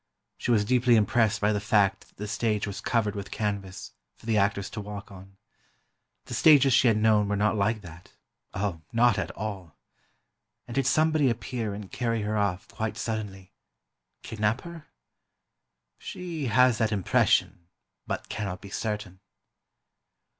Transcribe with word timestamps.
She 0.39 0.49
was 0.49 0.65
deeply 0.65 0.95
impressed 0.95 1.39
by 1.39 1.53
the 1.53 1.59
fact 1.61 2.07
that 2.07 2.15
the 2.17 2.27
stage 2.27 2.65
was 2.65 2.81
covered 2.81 3.13
with 3.15 3.29
canvas, 3.29 3.91
for 4.15 4.25
the 4.25 4.35
actors 4.35 4.67
to 4.71 4.81
walk 4.81 5.11
on. 5.11 5.37
The 6.25 6.33
stages 6.33 6.73
she 6.73 6.87
had 6.87 6.97
known 6.97 7.27
were 7.27 7.35
not 7.35 7.55
like 7.55 7.81
that—oh, 7.81 8.81
not 8.91 9.19
at 9.19 9.29
all. 9.37 9.77
And 10.67 10.73
did 10.73 10.87
somebody 10.87 11.29
appear 11.29 11.75
and 11.75 11.91
carry 11.91 12.23
her 12.23 12.35
off, 12.35 12.67
quite 12.69 12.97
suddenly—kidnap 12.97 14.61
her? 14.61 14.87
She 15.99 16.47
has 16.47 16.79
that 16.79 16.91
impression, 16.91 17.67
but 18.07 18.27
cannot 18.27 18.59
be 18.59 18.71
certain. 18.71 19.19